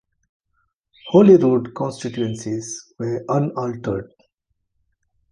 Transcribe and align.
Holyrood 1.09 1.73
constituencies 1.75 2.91
were 2.97 3.23
unaltered. 3.29 4.11